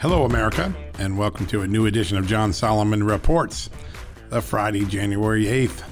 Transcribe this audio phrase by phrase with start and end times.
[0.00, 3.68] Hello, America, and welcome to a new edition of John Solomon Reports,
[4.28, 5.82] the Friday, January 8th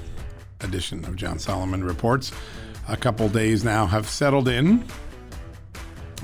[0.61, 2.31] edition of John Solomon Reports.
[2.87, 4.85] A couple days now have settled in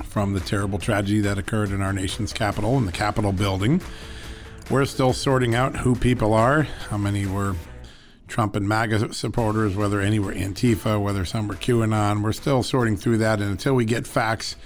[0.04, 3.82] from the terrible tragedy that occurred in our nation's capital, in the Capitol building.
[4.70, 7.54] We're still sorting out who people are, how many were
[8.28, 12.22] Trump and MAGA supporters, whether any were Antifa, whether some were QAnon.
[12.22, 14.56] We're still sorting through that, and until we get facts,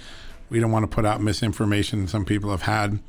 [0.49, 2.07] we don't want to put out misinformation.
[2.07, 2.99] Some people have had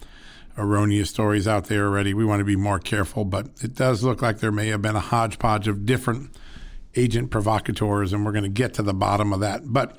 [0.57, 2.15] erroneous stories out there already.
[2.15, 4.97] We want to be more careful, but it does look like there may have been
[4.97, 6.31] a hodgepodge of different
[6.97, 9.73] agent provocateurs, and we're going to get to the bottom of that.
[9.73, 9.97] But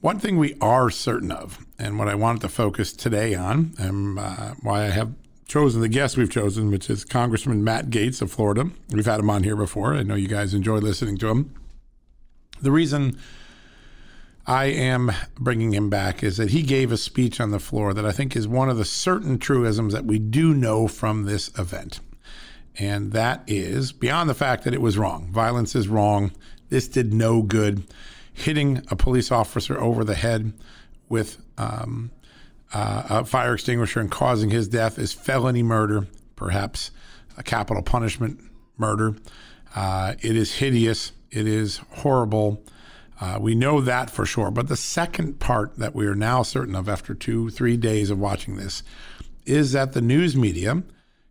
[0.00, 4.18] one thing we are certain of, and what I wanted to focus today on, and
[4.18, 5.14] uh, why I have
[5.46, 8.70] chosen the guest we've chosen, which is Congressman Matt Gaetz of Florida.
[8.90, 9.94] We've had him on here before.
[9.94, 11.54] I know you guys enjoy listening to him.
[12.60, 13.18] The reason
[14.48, 18.06] I am bringing him back is that he gave a speech on the floor that
[18.06, 22.00] I think is one of the certain truisms that we do know from this event.
[22.78, 25.28] And that is beyond the fact that it was wrong.
[25.30, 26.32] Violence is wrong.
[26.70, 27.82] This did no good.
[28.32, 30.54] Hitting a police officer over the head
[31.10, 32.10] with um,
[32.72, 36.90] uh, a fire extinguisher and causing his death is felony murder, perhaps
[37.36, 38.40] a capital punishment
[38.78, 39.14] murder.
[39.76, 41.12] Uh, it is hideous.
[41.30, 42.62] It is horrible.
[43.20, 44.50] Uh, we know that for sure.
[44.50, 48.18] But the second part that we are now certain of after two, three days of
[48.18, 48.82] watching this
[49.44, 50.82] is that the news media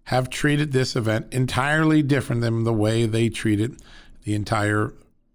[0.06, 3.82] have treated this event entirely different than the way they treated
[4.24, 4.94] the entire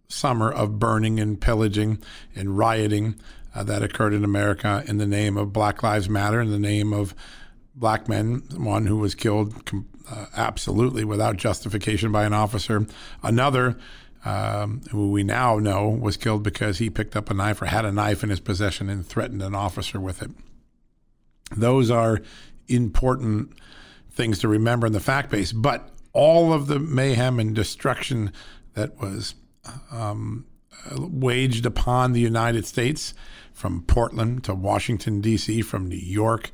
[0.08, 1.98] summer of burning and pillaging
[2.34, 3.14] and rioting
[3.55, 6.92] uh, that occurred in America in the name of Black Lives Matter, in the name
[6.92, 7.14] of
[7.75, 9.55] black men, one who was killed
[10.11, 12.86] uh, absolutely without justification by an officer,
[13.23, 13.78] another
[14.25, 17.84] um, who we now know was killed because he picked up a knife or had
[17.84, 20.31] a knife in his possession and threatened an officer with it.
[21.56, 22.20] Those are
[22.69, 23.53] important
[24.11, 28.33] things to remember in the fact base, but all of the mayhem and destruction
[28.74, 29.35] that was
[29.91, 30.47] um,
[30.97, 33.14] waged upon the United States
[33.52, 36.51] from Portland to Washington, D.C., from New York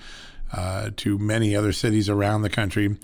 [0.53, 2.97] uh, to many other cities around the country,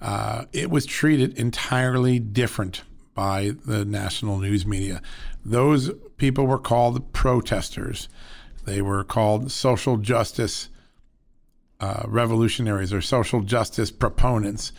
[0.00, 2.82] uh, it was treated entirely different
[3.20, 5.02] by the national news media.
[5.44, 8.08] Those people were called protesters.
[8.64, 10.70] They were called social justice
[11.80, 14.72] uh, revolutionaries or social justice proponents,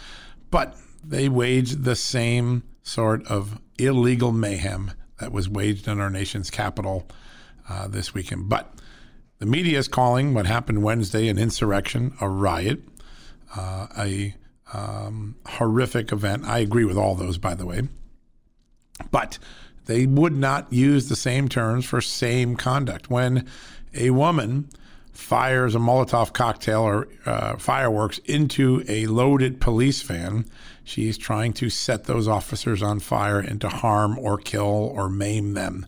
[0.49, 6.49] but they waged the same sort of illegal mayhem that was waged in our nation's
[6.49, 7.07] capital
[7.69, 8.49] uh, this weekend.
[8.49, 8.73] But
[9.37, 12.79] the media is calling what happened Wednesday an insurrection, a riot,
[13.55, 14.33] uh, a
[14.73, 16.45] um, horrific event.
[16.45, 17.83] I agree with all those, by the way.
[19.09, 19.39] But
[19.85, 23.09] they would not use the same terms for same conduct.
[23.09, 23.47] When
[23.93, 24.69] a woman
[25.11, 30.45] fires a Molotov cocktail or uh, fireworks into a loaded police van,
[30.83, 35.53] she's trying to set those officers on fire and to harm or kill or maim
[35.53, 35.85] them.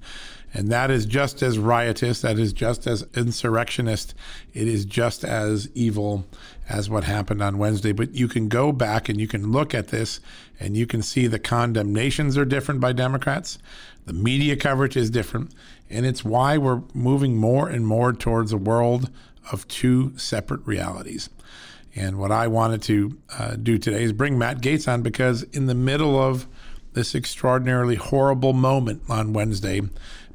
[0.53, 4.13] And that is just as riotous, that is just as insurrectionist,
[4.53, 6.25] it is just as evil
[6.69, 7.91] as what happened on Wednesday.
[7.91, 10.19] But you can go back and you can look at this
[10.59, 13.57] and you can see the condemnations are different by Democrats,
[14.05, 15.51] the media coverage is different,
[15.89, 19.09] and it's why we're moving more and more towards a world
[19.51, 21.29] of two separate realities.
[21.95, 25.67] And what I wanted to uh, do today is bring Matt Gaetz on because in
[25.67, 26.47] the middle of
[26.93, 29.81] this extraordinarily horrible moment on Wednesday,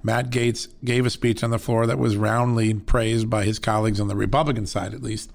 [0.03, 4.01] Matt Gaetz gave a speech on the floor that was roundly praised by his colleagues
[4.01, 5.33] on the Republican side, at least,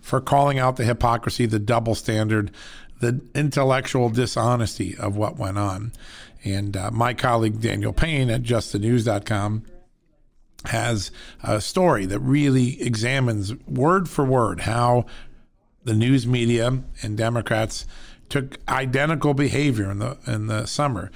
[0.00, 2.50] for calling out the hypocrisy, the double standard,
[3.00, 5.92] the intellectual dishonesty of what went on.
[6.44, 9.64] And uh, my colleague Daniel Payne at justthenews.com
[10.66, 11.10] has
[11.42, 15.04] a story that really examines word for word how
[15.84, 17.86] the news media and Democrats
[18.28, 21.10] took identical behavior in the in the summer,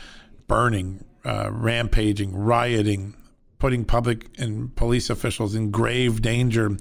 [0.47, 3.15] burning, uh, rampaging, rioting,
[3.59, 6.75] putting public and police officials in grave danger,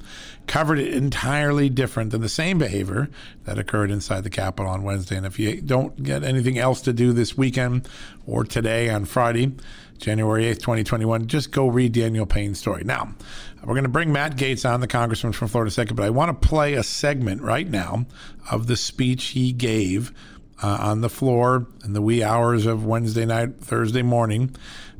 [0.45, 3.09] covered it entirely different than the same behavior
[3.43, 5.17] that occurred inside the Capitol on Wednesday.
[5.17, 7.89] And if you don't get anything else to do this weekend
[8.25, 9.53] or today on Friday,
[9.97, 12.83] January 8th, 2021, just go read Daniel Payne's story.
[12.85, 13.15] Now,
[13.63, 16.41] we're going to bring Matt Gaetz on, the congressman from Florida, second, but I want
[16.41, 18.05] to play a segment right now
[18.49, 20.13] of the speech he gave
[20.61, 24.55] uh, on the floor in the wee hours of Wednesday night, Thursday morning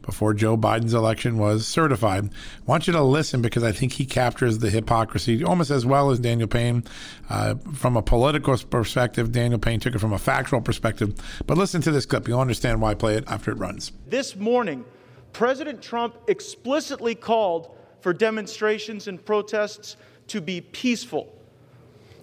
[0.08, 2.26] before Joe Biden's election was certified.
[2.26, 2.30] I
[2.66, 6.20] want you to listen because I think he captures the hypocrisy almost as well as
[6.20, 6.86] Daniel Payne.
[7.30, 11.14] Uh, from a political perspective, Daniel Payne took it from a factual perspective.
[11.46, 12.26] But listen to this clip.
[12.28, 13.92] You'll understand why I play it after it runs.
[14.08, 14.86] This morning,
[15.34, 21.37] President Trump explicitly called for demonstrations and protests to be peaceful.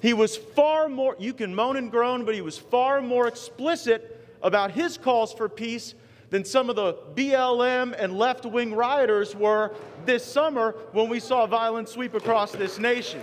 [0.04, 4.22] He was far more, you can moan and groan, but he was far more explicit
[4.42, 5.94] about his calls for peace
[6.28, 9.72] than some of the BLM and left wing rioters were
[10.04, 13.18] this summer when we saw violence sweep across this nation.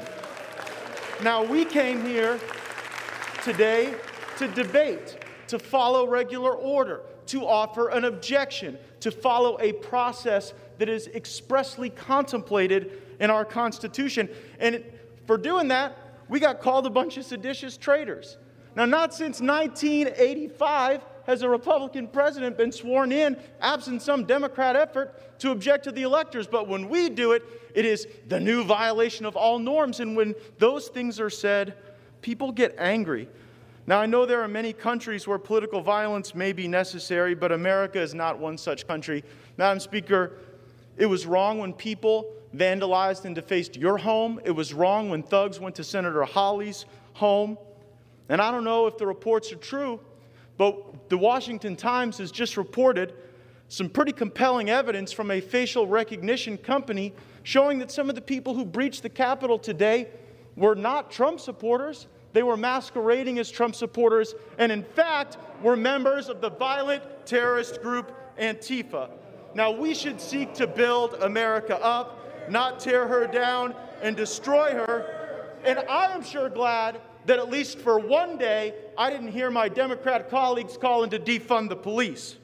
[1.22, 2.40] Now, we came here
[3.44, 3.94] today
[4.40, 5.18] to debate,
[5.50, 11.92] to follow regular order, to offer an objection, to follow a process that is expressly
[11.92, 14.28] contemplated in our Constitution.
[14.60, 14.84] And
[15.28, 15.96] for doing that,
[16.32, 18.38] we got called a bunch of seditious traitors.
[18.78, 25.40] Now, not since 1985 has a Republican president been sworn in, absent some Democrat effort,
[25.40, 26.48] to object to the electors.
[26.48, 27.44] But when we do it,
[27.76, 30.00] it is the new violation of all norms.
[30.00, 31.76] And when those things are said,
[32.22, 33.28] people get angry.
[33.86, 38.00] Now, I know there are many countries where political violence may be necessary, but America
[38.00, 39.26] is not one such country.
[39.58, 40.38] Madam Speaker,
[40.96, 44.40] it was wrong when people vandalized and defaced your home.
[44.44, 47.58] It was wrong when thugs went to Senator Hawley's home.
[48.30, 50.00] And I don't know if the reports are true,
[50.58, 53.14] but the Washington Times has just reported
[53.68, 57.14] some pretty compelling evidence from a facial recognition company
[57.44, 60.08] showing that some of the people who breached the Capitol today
[60.56, 62.08] were not Trump supporters.
[62.34, 67.82] They were masquerading as Trump supporters, and in fact, were members of the violent terrorist
[67.82, 69.10] group Antifa.
[69.54, 75.58] Now, we should seek to build America up not tear her down and destroy her.
[75.64, 79.70] And I am sure glad that at least for one day, I didn't hear my
[79.70, 82.38] Democrat colleagues calling to defund the police.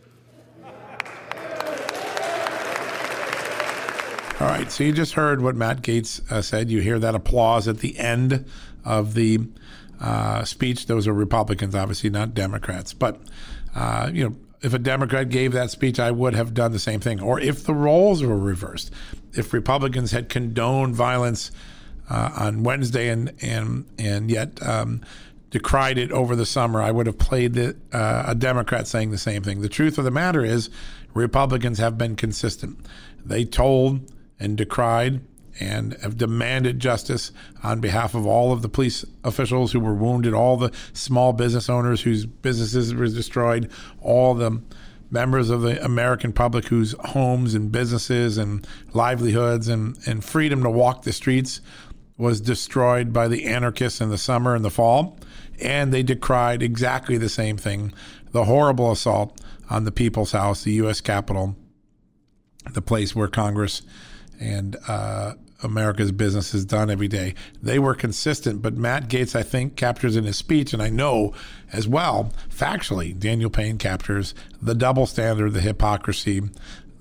[4.40, 6.70] All right, so you just heard what Matt Gaetz uh, said.
[6.70, 8.46] You hear that applause at the end
[8.86, 9.40] of the
[10.00, 10.86] uh, speech.
[10.86, 12.94] Those are Republicans, obviously, not Democrats.
[12.94, 13.20] But,
[13.74, 17.00] uh, you know, if a Democrat gave that speech, I would have done the same
[17.00, 17.20] thing.
[17.20, 18.92] Or if the roles were reversed,
[19.34, 21.52] if Republicans had condoned violence
[22.10, 25.02] uh, on Wednesday and and and yet um,
[25.50, 29.18] decried it over the summer, I would have played the, uh, a Democrat saying the
[29.18, 29.62] same thing.
[29.62, 30.70] The truth of the matter is,
[31.14, 32.78] Republicans have been consistent.
[33.26, 35.22] They told and decried
[35.60, 37.32] and have demanded justice
[37.64, 41.70] on behalf of all of the police officials who were wounded, all the small business
[41.70, 43.72] owners whose businesses were destroyed,
[44.02, 44.62] all the
[45.10, 50.70] members of the American public whose homes and businesses and livelihoods and, and freedom to
[50.70, 51.62] walk the streets
[52.18, 55.18] was destroyed by the anarchists in the summer and the fall.
[55.62, 57.94] And they decried exactly the same thing
[58.32, 59.40] the horrible assault
[59.70, 61.02] on the People's House, the U.S.
[61.02, 61.56] Capitol,
[62.74, 63.82] the place where Congress
[64.40, 65.34] and uh,
[65.64, 67.34] America's business is done every day.
[67.62, 71.34] They were consistent, but Matt Gaetz, I think, captures in his speech, and I know
[71.74, 76.42] as well, factually, Daniel Payne captures the double standard, the hypocrisy,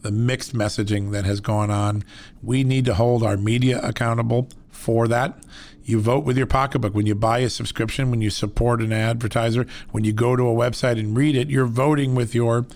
[0.02, 2.04] the mixed messaging that has gone on.
[2.42, 5.36] We need to hold our media accountable for that.
[5.84, 6.94] You vote with your pocketbook.
[6.94, 10.54] When you buy a subscription, when you support an advertiser, when you go to a
[10.54, 12.66] website and read it, you're voting with your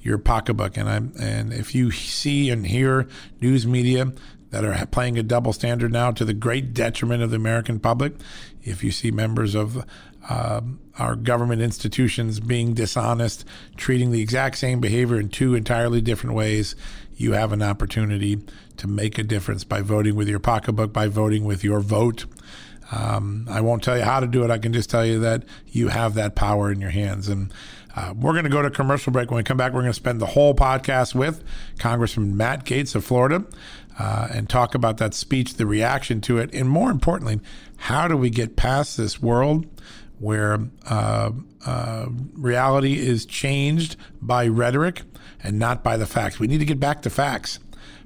[0.00, 0.76] your pocketbook.
[0.76, 3.08] And I'm and if you see and hear
[3.40, 4.12] news media
[4.50, 8.14] that are playing a double standard now to the great detriment of the American public.
[8.62, 9.84] If you see members of
[10.28, 13.44] um, our government institutions being dishonest,
[13.76, 16.74] treating the exact same behavior in two entirely different ways,
[17.16, 18.40] you have an opportunity
[18.76, 22.26] to make a difference by voting with your pocketbook, by voting with your vote.
[22.92, 24.50] Um, I won't tell you how to do it.
[24.50, 27.28] I can just tell you that you have that power in your hands.
[27.28, 27.52] And
[27.96, 29.30] uh, we're going to go to commercial break.
[29.30, 31.42] When we come back, we're going to spend the whole podcast with
[31.78, 33.44] Congressman Matt Gaetz of Florida
[33.98, 37.40] uh, and talk about that speech, the reaction to it, and more importantly,
[37.76, 39.66] how do we get past this world
[40.18, 41.30] where uh,
[41.64, 45.02] uh, reality is changed by rhetoric
[45.42, 46.38] and not by the facts?
[46.38, 47.58] We need to get back to facts.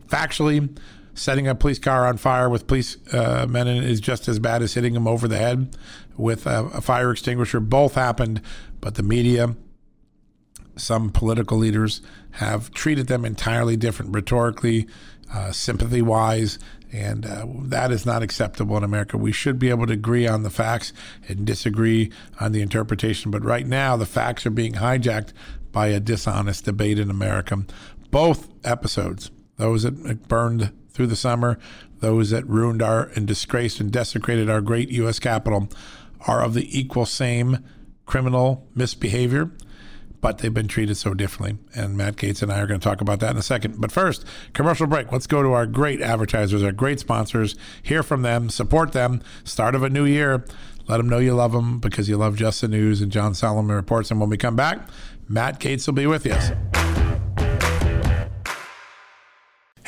[0.06, 0.76] Factually,
[1.14, 4.74] setting a police car on fire with police uh, men is just as bad as
[4.74, 5.76] hitting them over the head
[6.16, 7.60] with a, a fire extinguisher.
[7.60, 8.42] Both happened,
[8.80, 9.56] but the media
[10.76, 12.00] some political leaders
[12.32, 14.86] have treated them entirely different rhetorically,
[15.32, 16.58] uh, sympathy wise,
[16.92, 19.16] and uh, that is not acceptable in America.
[19.16, 20.92] We should be able to agree on the facts
[21.28, 22.10] and disagree
[22.40, 23.30] on the interpretation.
[23.30, 25.32] But right now, the facts are being hijacked
[25.72, 27.64] by a dishonest debate in America.
[28.10, 31.58] Both episodes, those that burned through the summer,
[32.00, 35.18] those that ruined our and disgraced and desecrated our great U.S.
[35.20, 35.68] Capitol,
[36.26, 37.58] are of the equal same
[38.04, 39.52] criminal misbehavior
[40.20, 41.58] but they've been treated so differently.
[41.74, 43.80] And Matt Gaetz and I are going to talk about that in a second.
[43.80, 45.10] But first, commercial break.
[45.12, 49.22] Let's go to our great advertisers, our great sponsors, hear from them, support them.
[49.44, 50.44] Start of a new year.
[50.88, 53.74] Let them know you love them because you love Just the News and John Solomon
[53.74, 54.10] Reports.
[54.10, 54.88] And when we come back,
[55.28, 56.79] Matt Gaetz will be with you.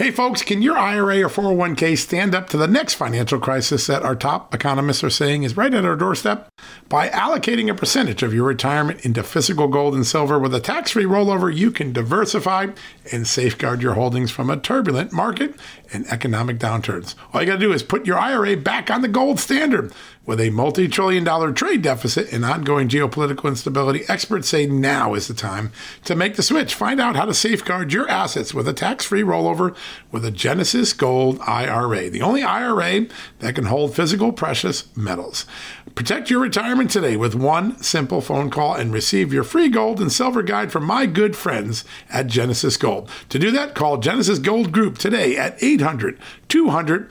[0.03, 4.03] Hey, folks, can your IRA or 401k stand up to the next financial crisis that
[4.03, 6.49] our top economists are saying is right at our doorstep?
[6.89, 10.91] By allocating a percentage of your retirement into physical gold and silver with a tax
[10.91, 12.71] free rollover, you can diversify
[13.13, 15.55] and safeguard your holdings from a turbulent market
[15.93, 17.15] and economic downturns.
[17.33, 19.93] All you got to do is put your IRA back on the gold standard.
[20.25, 25.27] With a multi trillion dollar trade deficit and ongoing geopolitical instability, experts say now is
[25.27, 25.73] the time
[26.05, 26.77] to make the switch.
[26.77, 29.75] Find out how to safeguard your assets with a tax free rollover
[30.11, 33.07] with a Genesis Gold IRA, the only IRA
[33.41, 35.47] that can hold physical precious metals.
[35.95, 40.13] Protect your retirement today with one simple phone call and receive your free gold and
[40.13, 43.11] silver guide from my good friends at Genesis Gold.
[43.29, 46.19] To do that, call Genesis Gold Group today at 800
[46.49, 47.11] 200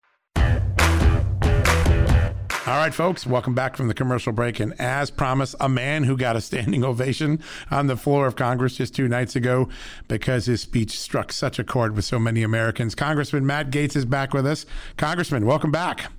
[2.67, 4.59] All right, folks, welcome back from the commercial break.
[4.59, 7.41] And as promised, a man who got a standing ovation
[7.71, 9.67] on the floor of Congress just two nights ago
[10.07, 12.93] because his speech struck such a chord with so many Americans.
[12.93, 14.67] Congressman Matt Gaetz is back with us.
[14.95, 16.11] Congressman, welcome back.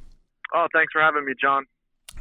[0.53, 1.65] Oh, thanks for having me, John.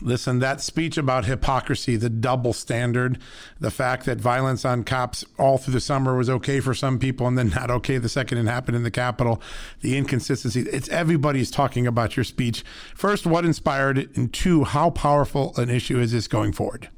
[0.01, 3.19] Listen, that speech about hypocrisy, the double standard,
[3.59, 7.27] the fact that violence on cops all through the summer was okay for some people
[7.27, 9.41] and then not okay the second it happened in the Capitol,
[9.81, 10.61] the inconsistency.
[10.61, 12.63] It's everybody's talking about your speech.
[12.95, 14.15] First, what inspired it?
[14.17, 16.89] And two, how powerful an issue is this going forward?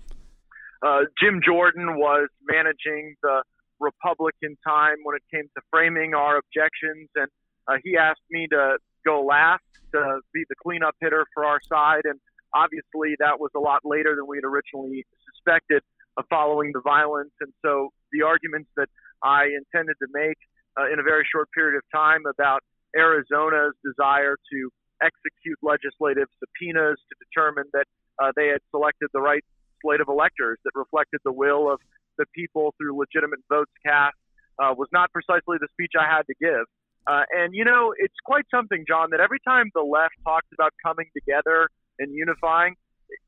[0.82, 3.44] Uh, Jim Jordan was managing the
[3.80, 7.28] Republican time when it came to framing our objections, and
[7.68, 12.02] uh, he asked me to go last to be the cleanup hitter for our side.
[12.06, 12.20] And
[12.54, 15.82] Obviously, that was a lot later than we had originally suspected
[16.18, 17.34] uh, following the violence.
[17.42, 18.90] And so the arguments that
[19.24, 20.38] I intended to make
[20.78, 22.62] uh, in a very short period of time about
[22.96, 24.60] Arizona's desire to
[25.02, 27.88] execute legislative subpoenas to determine that
[28.22, 29.44] uh, they had selected the right
[29.82, 31.80] slate of electors that reflected the will of
[32.18, 34.16] the people through legitimate votes cast
[34.62, 36.66] uh, was not precisely the speech I had to give.
[37.06, 40.72] Uh, and, you know, it's quite something, John, that every time the left talks about
[40.86, 41.68] coming together
[42.00, 42.76] and unifying,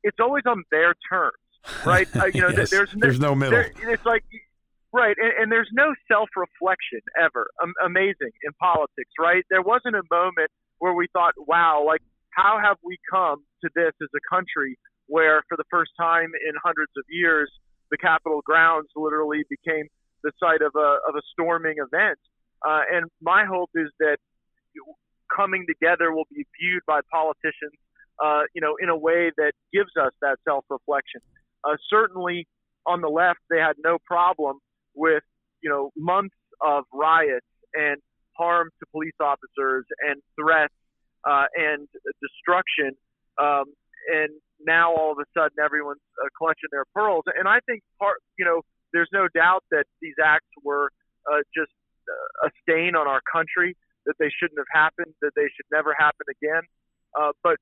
[0.02, 1.36] it's always on their terms,
[1.84, 2.08] right?
[2.16, 2.70] Uh, you know, yes.
[2.70, 3.52] there's no, there's no middle.
[3.52, 4.24] There, it's like
[4.92, 7.48] right, and, and there's no self-reflection ever.
[7.62, 9.44] Um, amazing in politics, right?
[9.50, 13.92] There wasn't a moment where we thought, wow, like how have we come to this
[14.02, 17.50] as a country where, for the first time in hundreds of years,
[17.90, 19.86] the Capitol grounds literally became
[20.22, 22.18] the site of a of a storming event.
[22.66, 24.16] Uh, and my hope is that
[25.34, 27.74] coming together will be viewed by politicians
[28.22, 31.20] uh, you know, in a way that gives us that self-reflection.
[31.64, 32.46] Uh, certainly,
[32.86, 34.58] on the left, they had no problem
[34.94, 35.22] with,
[35.62, 37.96] you know, months of riots and
[38.38, 40.74] harm to police officers and threats
[41.28, 41.88] uh, and
[42.22, 42.92] destruction.
[43.40, 43.64] Um,
[44.08, 44.30] and
[44.64, 47.24] now all of a sudden, everyone's uh, clutching their pearls.
[47.36, 50.90] And I think part, you know, there's no doubt that these acts were
[51.30, 51.72] uh, just
[52.08, 55.94] uh, a stain on our country, that they shouldn't have happened, that they should never
[55.98, 56.62] happen again.
[57.18, 57.56] Uh, but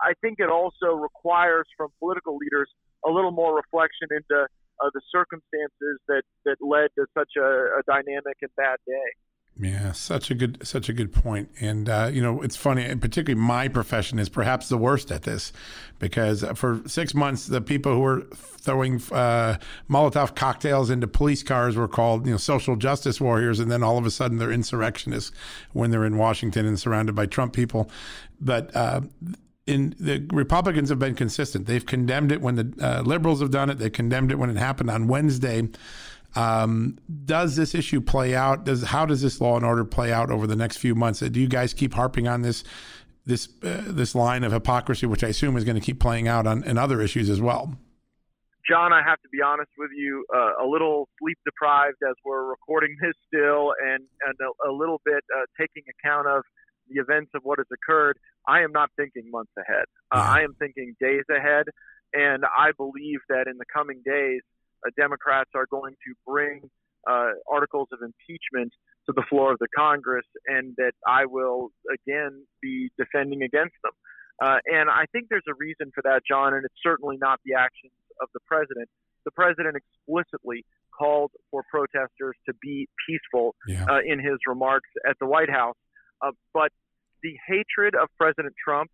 [0.00, 2.70] I think it also requires from political leaders
[3.06, 7.82] a little more reflection into uh, the circumstances that, that led to such a, a
[7.86, 9.10] dynamic and bad day.
[9.58, 11.48] Yeah, such a good, such a good point.
[11.60, 15.22] And uh, you know, it's funny, and particularly my profession is perhaps the worst at
[15.22, 15.50] this,
[15.98, 19.56] because for six months, the people who were throwing uh,
[19.88, 23.96] Molotov cocktails into police cars were called, you know, social justice warriors, and then all
[23.96, 25.32] of a sudden they're insurrectionists
[25.72, 27.90] when they're in Washington and surrounded by Trump people.
[28.38, 29.00] But uh,
[29.66, 31.66] in the Republicans have been consistent.
[31.66, 33.78] They've condemned it when the uh, liberals have done it.
[33.78, 35.68] They condemned it when it happened on Wednesday.
[36.36, 38.64] Um, does this issue play out?
[38.64, 41.20] Does how does this law and order play out over the next few months?
[41.20, 42.62] Do you guys keep harping on this
[43.24, 46.46] this uh, this line of hypocrisy, which I assume is going to keep playing out
[46.46, 47.76] on in other issues as well?
[48.68, 52.44] John, I have to be honest with you, uh, a little sleep deprived as we're
[52.44, 56.42] recording this still, and and a, a little bit uh, taking account of
[56.88, 58.18] the events of what has occurred.
[58.46, 59.84] I am not thinking months ahead.
[60.12, 61.66] Uh, I am thinking days ahead.
[62.12, 64.40] And I believe that in the coming days,
[64.86, 66.70] uh, Democrats are going to bring
[67.08, 68.72] uh, articles of impeachment
[69.06, 73.92] to the floor of the Congress, and that I will again be defending against them.
[74.42, 77.54] Uh, and I think there's a reason for that, John, and it's certainly not the
[77.54, 78.88] actions of the president.
[79.24, 80.64] The president explicitly
[80.96, 83.84] called for protesters to be peaceful yeah.
[83.88, 85.76] uh, in his remarks at the White House.
[86.24, 86.72] Uh, but
[87.22, 88.90] the hatred of President Trump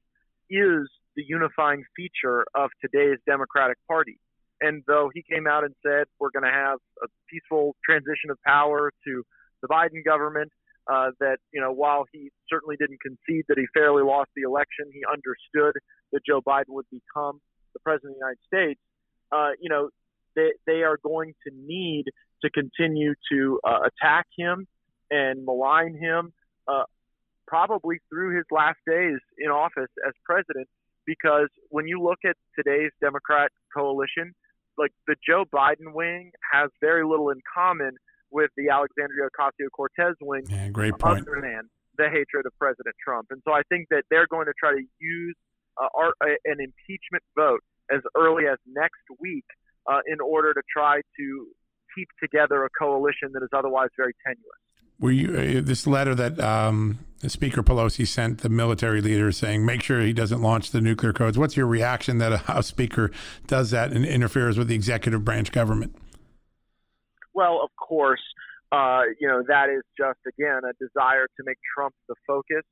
[0.50, 4.18] is the unifying feature of today's Democratic Party.
[4.60, 8.38] And though he came out and said we're going to have a peaceful transition of
[8.46, 9.22] power to
[9.60, 10.50] the Biden government,
[10.90, 14.86] uh, that you know while he certainly didn't concede that he fairly lost the election,
[14.92, 15.74] he understood
[16.12, 17.40] that Joe Biden would become
[17.72, 18.80] the president of the United States.
[19.30, 19.90] Uh, you know,
[20.34, 22.06] they they are going to need
[22.42, 24.66] to continue to uh, attack him
[25.10, 26.32] and malign him,
[26.66, 26.84] uh,
[27.52, 30.66] probably through his last days in office as president.
[31.04, 34.32] Because when you look at today's Democrat coalition,
[34.78, 37.92] like the Joe Biden wing has very little in common
[38.30, 41.28] with the Alexandria Ocasio Cortez wing, yeah, great point.
[41.28, 41.68] other than
[41.98, 43.26] the hatred of President Trump.
[43.30, 45.36] And so I think that they're going to try to use
[45.76, 47.60] uh, our, uh, an impeachment vote
[47.92, 49.44] as early as next week
[49.90, 51.46] uh, in order to try to
[51.94, 54.62] keep together a coalition that is otherwise very tenuous.
[54.98, 59.82] Were you uh, this letter that um, Speaker Pelosi sent the military leaders saying make
[59.82, 61.38] sure he doesn't launch the nuclear codes?
[61.38, 63.10] What's your reaction that a House Speaker
[63.46, 65.96] does that and interferes with the executive branch government?
[67.34, 68.22] Well, of course,
[68.70, 72.62] uh, you know that is just again a desire to make Trump the focus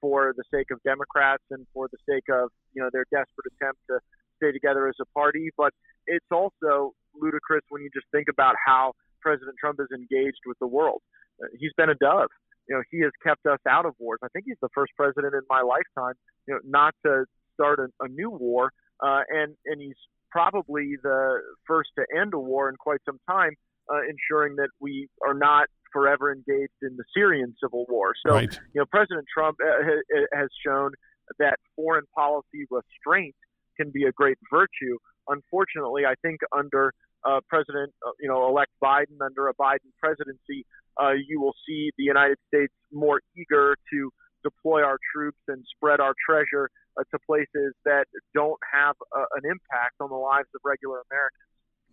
[0.00, 3.80] for the sake of Democrats and for the sake of you know their desperate attempt
[3.88, 3.98] to
[4.36, 5.50] stay together as a party.
[5.56, 5.72] But
[6.06, 8.92] it's also ludicrous when you just think about how
[9.26, 11.00] President Trump is engaged with the world.
[11.42, 12.30] Uh, he's been a dove.
[12.68, 14.20] You know, he has kept us out of wars.
[14.22, 16.14] I think he's the first president in my lifetime,
[16.46, 18.70] you know, not to start a, a new war.
[19.06, 23.52] Uh, and and he's probably the first to end a war in quite some time,
[23.92, 28.12] uh, ensuring that we are not forever engaged in the Syrian civil war.
[28.26, 28.52] So, right.
[28.74, 30.90] you know, President Trump uh, has shown
[31.38, 33.34] that foreign policy restraint
[33.76, 34.96] can be a great virtue.
[35.28, 36.92] Unfortunately, I think under
[37.26, 40.64] uh, President, uh, you know, elect Biden, under a Biden presidency,
[41.00, 44.10] uh, you will see the United States more eager to
[44.42, 48.04] deploy our troops and spread our treasure uh, to places that
[48.34, 51.42] don't have uh, an impact on the lives of regular Americans.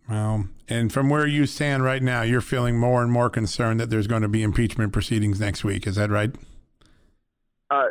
[0.08, 3.90] Well, and from where you stand right now, you're feeling more and more concerned that
[3.90, 5.86] there's going to be impeachment proceedings next week.
[5.86, 6.30] Is that right?
[7.70, 7.86] Uh,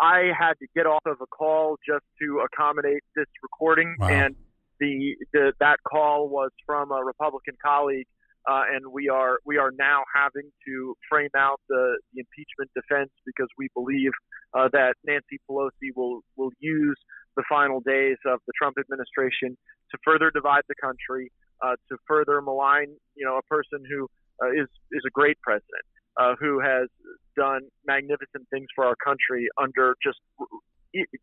[0.00, 4.08] I had to get off of a call just to accommodate this recording, wow.
[4.08, 4.36] and
[4.80, 8.06] the, the that call was from a Republican colleague,
[8.48, 13.10] uh, and we are we are now having to frame out the, the impeachment defense
[13.26, 14.12] because we believe
[14.54, 16.98] uh, that Nancy Pelosi will will use
[17.36, 19.56] the final days of the Trump administration
[19.90, 21.30] to further divide the country,
[21.64, 24.08] uh, to further malign you know a person who
[24.42, 25.84] uh, is is a great president
[26.18, 26.88] uh, who has
[27.36, 30.18] done magnificent things for our country under just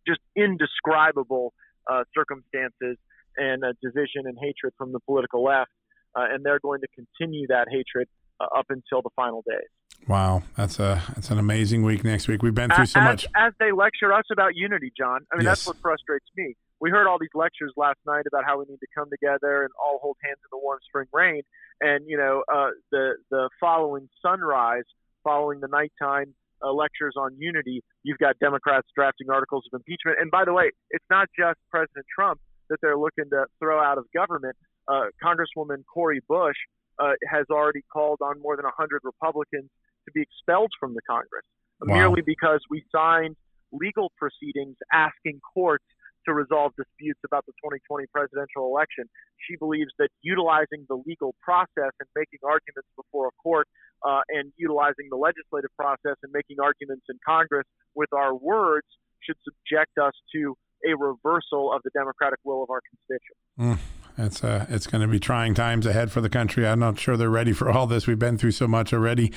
[0.07, 1.53] just indescribable
[1.91, 2.97] uh, circumstances
[3.37, 5.71] and division and hatred from the political left,
[6.15, 8.07] uh, and they're going to continue that hatred
[8.39, 9.69] uh, up until the final days.
[10.07, 12.43] Wow, that's a that's an amazing week next week.
[12.43, 13.25] We've been through so as, much.
[13.35, 15.21] As they lecture us about unity, John.
[15.31, 15.59] I mean, yes.
[15.59, 16.55] that's what frustrates me.
[16.79, 19.71] We heard all these lectures last night about how we need to come together and
[19.83, 21.41] all hold hands in the warm spring rain,
[21.81, 24.83] and you know, uh, the the following sunrise,
[25.23, 30.17] following the nighttime uh, lectures on unity, you've got Democrats drafting articles of impeachment.
[30.19, 33.97] And by the way, it's not just President Trump that they're looking to throw out
[33.97, 34.55] of government.
[34.87, 36.55] Uh, Congresswoman Cori Bush
[36.99, 39.69] uh, has already called on more than 100 Republicans
[40.05, 41.45] to be expelled from the Congress
[41.81, 41.95] wow.
[41.95, 43.35] merely because we signed
[43.71, 45.83] legal proceedings asking courts
[46.25, 49.05] to resolve disputes about the 2020 presidential election.
[49.45, 53.67] She believes that utilizing the legal process and making arguments before a court
[54.01, 58.87] uh, and utilizing the legislative process and making arguments in Congress with our words
[59.21, 63.41] should subject us to a reversal of the democratic will of our constituents.
[63.59, 63.77] Mm.
[64.17, 66.65] It's uh, it's going to be trying times ahead for the country.
[66.65, 68.07] I'm not sure they're ready for all this.
[68.07, 69.33] We've been through so much already.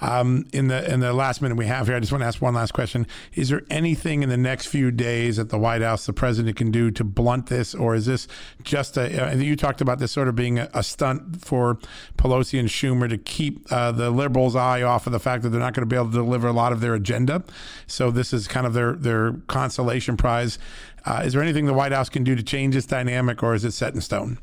[0.00, 2.40] Um, in the in the last minute we have here, I just want to ask
[2.40, 6.06] one last question: Is there anything in the next few days at the White House
[6.06, 8.26] the president can do to blunt this, or is this
[8.62, 9.36] just a?
[9.36, 11.78] You talked about this sort of being a, a stunt for
[12.16, 15.60] Pelosi and Schumer to keep uh, the liberals' eye off of the fact that they're
[15.60, 17.44] not going to be able to deliver a lot of their agenda.
[17.86, 20.58] So this is kind of their their consolation prize.
[21.04, 23.64] Uh, is there anything the White House can do to change this dynamic, or is
[23.64, 24.38] it set in stone?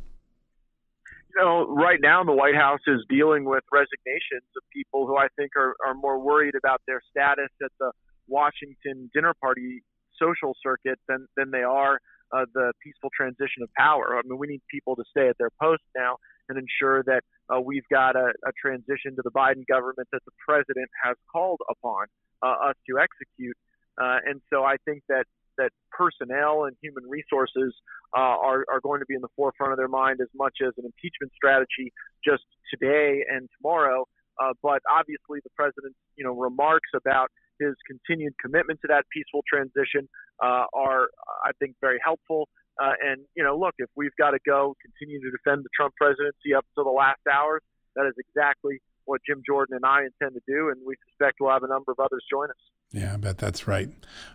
[1.36, 5.28] You know, right now the White House is dealing with resignations of people who I
[5.38, 7.92] think are, are more worried about their status at the
[8.28, 9.84] Washington dinner party
[10.22, 12.00] social circuit than, than they are
[12.32, 14.18] uh, the peaceful transition of power.
[14.18, 16.18] I mean, we need people to stay at their posts now
[16.50, 20.32] and ensure that uh, we've got a, a, transition to the Biden government that the
[20.46, 22.06] president has called upon
[22.44, 23.58] uh, us to execute.
[24.00, 25.26] Uh, and so I think that
[25.60, 27.76] that personnel and human resources
[28.16, 30.74] uh, are, are going to be in the forefront of their mind as much as
[30.80, 31.92] an impeachment strategy
[32.24, 34.08] just today and tomorrow.
[34.40, 39.44] Uh, but obviously, the president's you know remarks about his continued commitment to that peaceful
[39.44, 40.08] transition
[40.42, 41.12] uh, are,
[41.44, 42.48] I think, very helpful.
[42.80, 45.94] Uh, and you know, look, if we've got to go continue to defend the Trump
[46.00, 47.62] presidency up to the last hours,
[47.96, 51.52] that is exactly what Jim Jordan and I intend to do, and we suspect we'll
[51.52, 52.56] have a number of others join us.
[52.92, 53.90] Yeah, I bet that's right.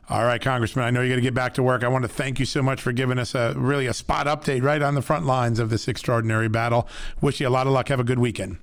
[0.09, 1.83] All right, Congressman, I know you got to get back to work.
[1.83, 4.63] I want to thank you so much for giving us a really a spot update
[4.63, 6.89] right on the front lines of this extraordinary battle.
[7.21, 7.89] Wish you a lot of luck.
[7.89, 8.59] Have a good weekend.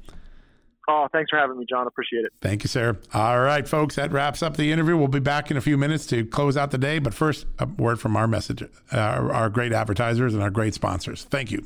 [0.89, 1.87] Oh, thanks for having me, John.
[1.87, 2.33] Appreciate it.
[2.41, 2.97] Thank you, sir.
[3.13, 4.97] All right, folks, that wraps up the interview.
[4.97, 6.99] We'll be back in a few minutes to close out the day.
[6.99, 11.23] But first, a word from our message, uh, our great advertisers and our great sponsors.
[11.25, 11.65] Thank you.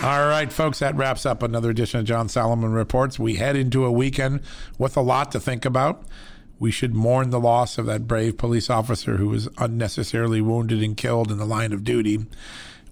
[0.00, 3.18] All right, folks, that wraps up another edition of John Solomon Reports.
[3.18, 4.42] We head into a weekend
[4.78, 6.04] with a lot to think about.
[6.60, 10.96] We should mourn the loss of that brave police officer who was unnecessarily wounded and
[10.96, 12.26] killed in the line of duty.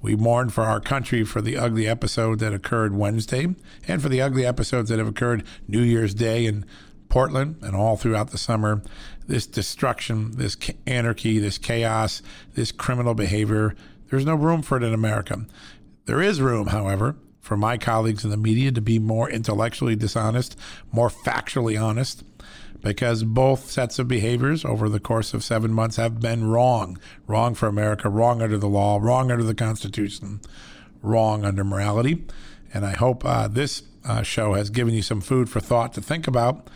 [0.03, 3.55] We mourn for our country for the ugly episode that occurred Wednesday
[3.87, 6.67] and for the ugly episodes that have occurred New Year's Day in
[7.09, 8.83] Portland and all throughout the summer.
[9.29, 10.57] This destruction, this
[10.89, 12.21] anarchy, this chaos,
[12.55, 13.77] this criminal behavior,
[14.11, 15.47] there's no room for it in America.
[16.07, 20.57] There is room, however, for my colleagues in the media to be more intellectually dishonest,
[20.93, 22.23] more factually honest,
[22.81, 26.97] because both sets of behaviors over the course of seven months have been wrong.
[27.27, 30.41] Wrong for America, wrong under the law, wrong under the Constitution,
[31.03, 32.25] wrong under morality.
[32.73, 36.01] And I hope uh, this uh, show has given you some food for thought to
[36.01, 36.71] think about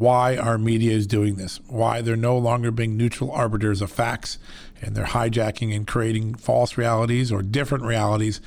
[0.00, 4.38] why our media is doing this, why they're no longer being neutral arbiters of facts,
[4.80, 8.40] and they're hijacking and creating false realities or different realities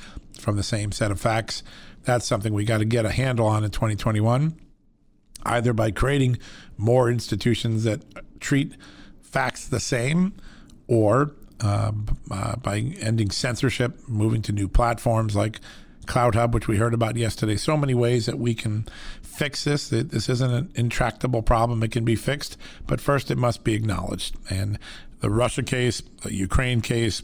[0.44, 1.62] from the same set of facts.
[2.04, 4.54] That's something we got to get a handle on in 2021,
[5.44, 6.38] either by creating
[6.76, 8.02] more institutions that
[8.40, 8.74] treat
[9.22, 10.34] facts the same
[10.86, 11.92] or uh,
[12.30, 15.60] uh, by ending censorship, moving to new platforms like
[16.06, 17.56] CloutHub, which we heard about yesterday.
[17.56, 18.86] So many ways that we can
[19.22, 19.88] fix this.
[19.88, 21.82] This isn't an intractable problem.
[21.82, 24.36] It can be fixed, but first it must be acknowledged.
[24.50, 24.78] And
[25.20, 27.22] the Russia case, the Ukraine case,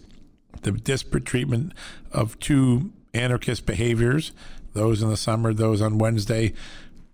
[0.62, 1.72] the disparate treatment
[2.12, 4.33] of two anarchist behaviors,
[4.73, 6.53] those in the summer, those on Wednesday,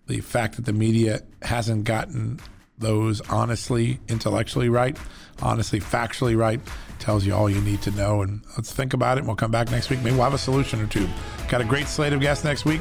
[0.06, 2.40] the fact that the media hasn't gotten
[2.78, 4.96] those honestly, intellectually right,
[5.40, 6.60] honestly, factually right,
[6.98, 8.22] tells you all you need to know.
[8.22, 9.20] And let's think about it.
[9.20, 10.00] And we'll come back next week.
[10.00, 11.08] Maybe we'll have a solution or two.
[11.48, 12.80] Got a great slate of guests next week.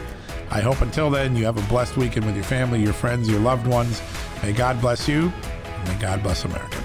[0.51, 3.39] I hope until then you have a blessed weekend with your family, your friends, your
[3.39, 4.01] loved ones.
[4.43, 5.32] May God bless you.
[5.65, 6.84] And may God bless America.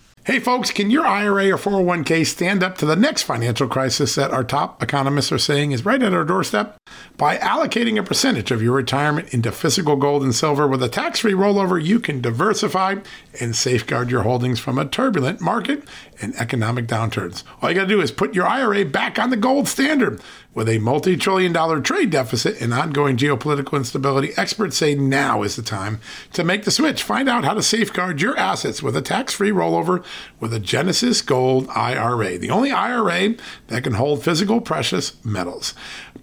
[0.23, 4.29] Hey folks, can your IRA or 401k stand up to the next financial crisis that
[4.29, 6.77] our top economists are saying is right at our doorstep?
[7.17, 11.21] By allocating a percentage of your retirement into physical gold and silver with a tax
[11.21, 12.97] free rollover, you can diversify
[13.39, 15.85] and safeguard your holdings from a turbulent market
[16.21, 17.43] and economic downturns.
[17.59, 20.21] All you got to do is put your IRA back on the gold standard.
[20.53, 25.55] With a multi trillion dollar trade deficit and ongoing geopolitical instability, experts say now is
[25.55, 26.01] the time
[26.33, 27.03] to make the switch.
[27.03, 30.03] Find out how to safeguard your assets with a tax free rollover
[30.39, 33.35] with a Genesis Gold IRA, the only IRA
[33.67, 35.73] that can hold physical precious metals.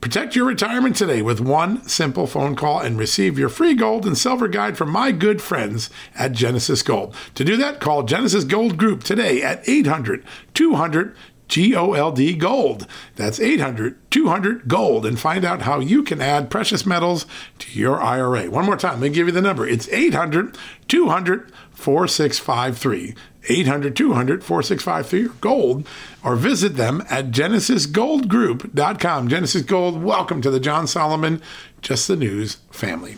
[0.01, 4.17] Protect your retirement today with one simple phone call and receive your free gold and
[4.17, 7.15] silver guide from my good friends at Genesis Gold.
[7.35, 10.25] To do that, call Genesis Gold Group today at 800
[10.55, 11.17] 200
[11.49, 12.87] GOLD Gold.
[13.17, 17.27] That's 800 200 Gold and find out how you can add precious metals
[17.59, 18.51] to your IRA.
[18.51, 19.67] One more time, let me give you the number.
[19.67, 20.57] It's 800
[20.89, 23.15] 200 4653.
[23.49, 25.89] 800 200 4653 gold
[26.25, 29.29] or visit them at genesisgoldgroup.com.
[29.29, 31.41] Genesis Gold, welcome to the John Solomon
[31.81, 33.17] Just the News family.